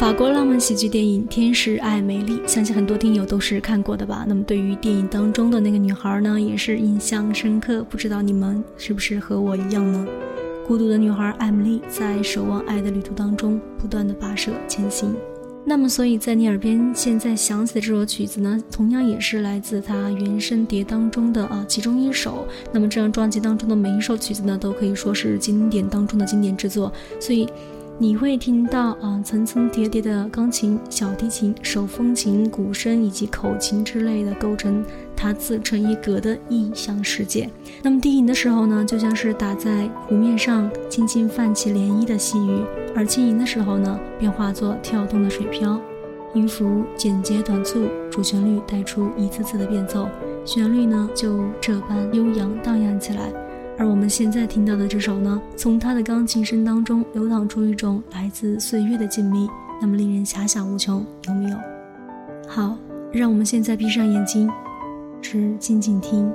[0.00, 4.24] 法国浪漫喜剧电影《天使爱美丽》，相信很多听友都是看过的吧？
[4.26, 7.84] 那么对于电影当中的那个女孩呢，也是印象深刻。
[7.84, 10.06] 不知道你们是不是和我一样呢？
[10.66, 15.14] 孤独的女孩艾米丽在守望爱的旅途当中，不断的跋涉前行。
[15.66, 22.48] 那么，所以在你耳边现在响起的这首曲子呢，同样也是来自她原声碟当中的啊其中一首。
[22.72, 26.90] 那么这张专辑当中的每一首曲子呢，都可以说是经典当中的经典之作。
[27.20, 27.46] 所以。
[28.02, 34.82] 你会听到啊层层叠叠的钢琴、小提琴、手风琴、鼓声以及口琴之类的，构成
[35.14, 37.50] 它自成一格的异象世界。
[37.82, 42.62] 那么低吟的时候呢，就像是打在湖面上轻轻泛起涟漪的细雨；
[42.96, 45.78] 而轻吟的时候呢，便化作跳动的水漂。
[46.32, 50.08] 音符简洁短促，主旋律带出一次次的变奏，
[50.46, 53.30] 旋律呢就这般悠扬荡漾起来。
[53.80, 59.48] 而我们现在听到的这首呢，从他的钢琴声当中流淌出一种来自岁月的静谧，
[59.80, 61.56] 那么令人遐想无穷，有没有？
[62.46, 62.76] 好，
[63.10, 64.50] 让我们现在闭上眼睛，
[65.22, 66.30] 只静静听。